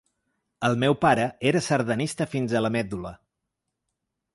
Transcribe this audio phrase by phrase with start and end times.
[0.69, 3.17] El meu pare era sardanista fins a la medul·la.